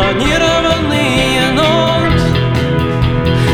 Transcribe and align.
запланированные 0.00 1.52
ночь. 1.52 2.22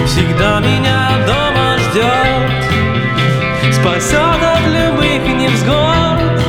Всегда 0.06 0.60
меня 0.60 1.10
дома 1.26 1.76
ждет 1.78 3.74
Спасет 3.74 4.42
от 4.42 4.64
любых 4.66 5.26
невзгод 5.26 6.40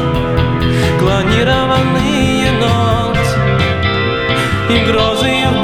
Клонированные 0.99 2.51
нот 2.53 3.17
И 4.69 4.85
грозы, 4.85 5.29
и 5.29 5.45
в 5.45 5.57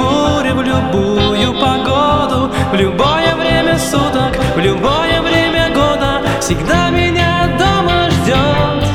в 0.54 0.62
любую 0.62 1.54
погоду 1.60 2.52
В 2.72 2.76
любое 2.76 3.36
время 3.36 3.78
суток, 3.78 4.36
в 4.56 4.60
любое 4.60 5.22
время 5.22 5.70
года. 5.74 6.22
Всегда 6.40 6.90
меня 6.90 7.50
дома 7.58 8.10
ждет 8.10 8.90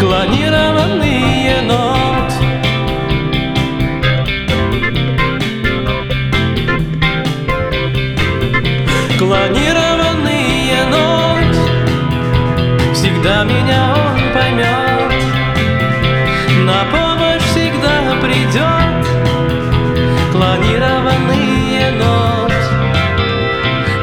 Клонированные 0.00 0.73
Клонированный 9.24 10.68
енот 10.82 11.56
Всегда 12.92 13.44
меня 13.44 13.94
он 13.96 14.20
поймет. 14.34 15.12
На 16.66 16.84
помощь 16.92 17.42
всегда 17.44 18.20
придет 18.20 19.06
Клонированный 20.30 21.48
енот 21.88 22.52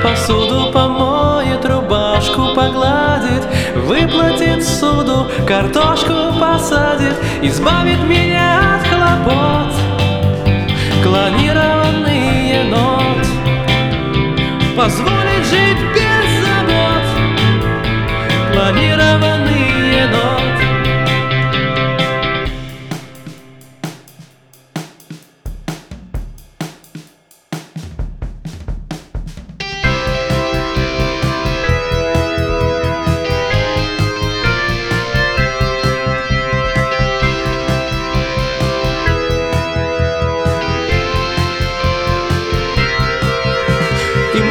Посуду 0.04 0.72
помоет, 0.72 1.64
рубашку 1.66 2.56
погладит 2.56 3.44
Выплатит 3.76 4.66
суду, 4.66 5.28
картошку 5.48 6.34
посадит 6.40 7.16
Избавит 7.44 8.00
меня 8.06 8.78
от 8.78 8.88
хлопот 8.88 9.61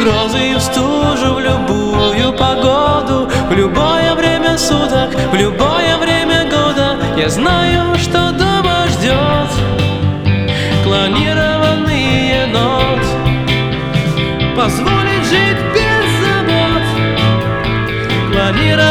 В 0.00 0.60
стужу, 0.60 1.34
в 1.34 1.40
любую 1.40 2.32
погоду. 2.32 3.28
В 3.50 3.52
любое 3.52 4.14
время 4.14 4.56
суток, 4.56 5.10
в 5.32 5.34
любое 5.34 5.96
время 5.98 6.44
года 6.44 6.96
Я 7.16 7.28
знаю, 7.28 7.98
что 7.98 8.30
дома 8.30 8.86
ждет 8.88 9.50
Клонированный 10.84 12.44
енот 12.44 13.04
Позволит 14.56 15.24
жить 15.24 15.58
без 15.74 16.06
забот 16.22 16.84
Клонированный 18.32 18.89